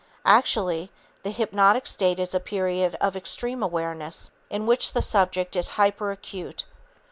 Actually, 0.25 0.91
the 1.21 1.29
hypnotic 1.29 1.85
state 1.85 2.17
is 2.17 2.33
a 2.33 2.39
period 2.39 2.95
of 2.99 3.15
extreme 3.15 3.61
awareness 3.61 4.31
in 4.49 4.65
which 4.65 4.93
the 4.93 5.01
subject 5.03 5.55
is 5.55 5.73
hyperacute. 5.77 6.63